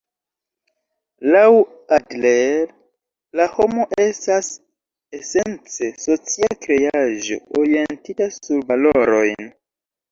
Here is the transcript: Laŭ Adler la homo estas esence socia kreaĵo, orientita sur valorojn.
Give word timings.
Laŭ 1.35 1.51
Adler 1.97 2.71
la 3.41 3.47
homo 3.59 3.87
estas 4.07 4.51
esence 5.21 5.93
socia 6.09 6.53
kreaĵo, 6.67 7.43
orientita 7.63 8.33
sur 8.43 8.67
valorojn. 8.75 9.57